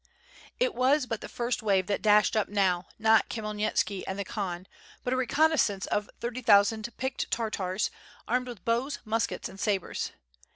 [0.59, 4.25] It was but the first wave that dashed up now, not Khmyel nitsky and the
[4.25, 4.65] Khan,
[5.03, 7.91] but a reconnaissance of thirty thou sand picked Tartars,
[8.27, 10.11] armed with bows, muskets, and sabres.